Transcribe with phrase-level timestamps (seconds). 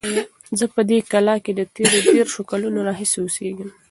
[0.59, 3.69] زه په دې کلا کې د تېرو دېرشو کلونو راهیسې اوسیږم.